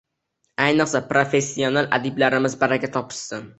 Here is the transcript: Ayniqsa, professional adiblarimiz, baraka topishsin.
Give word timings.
Ayniqsa, 0.63 1.01
professional 1.11 1.87
adiblarimiz, 1.99 2.59
baraka 2.67 2.93
topishsin. 2.99 3.49